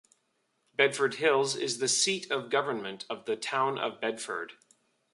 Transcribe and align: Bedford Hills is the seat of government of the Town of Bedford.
Bedford 0.73 1.13
Hills 1.17 1.55
is 1.55 1.77
the 1.77 1.87
seat 1.87 2.31
of 2.31 2.49
government 2.49 3.05
of 3.07 3.25
the 3.25 3.35
Town 3.35 3.77
of 3.77 4.01
Bedford. 4.01 4.53